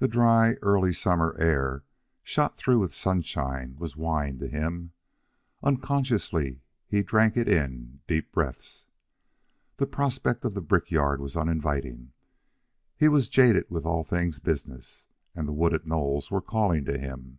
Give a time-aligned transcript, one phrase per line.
[0.00, 1.84] The dry, early summer air,
[2.24, 4.94] shot through with sunshine, was wine to him.
[5.62, 8.84] Unconsciously he drank it in deep breaths.
[9.76, 12.10] The prospect of the brickyard was uninviting.
[12.96, 15.06] He was jaded with all things business,
[15.36, 17.38] and the wooded knolls were calling to him.